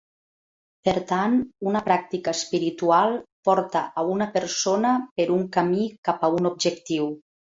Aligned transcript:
Per 0.87 0.93
tant, 1.09 1.35
una 1.71 1.81
pràctica 1.89 2.33
espiritual 2.37 3.13
porta 3.49 3.83
a 4.03 4.07
una 4.15 4.29
persona 4.39 4.95
per 5.21 5.27
un 5.35 5.47
camí 5.59 5.85
cap 6.09 6.29
a 6.29 6.33
un 6.39 6.51
objectiu. 6.55 7.07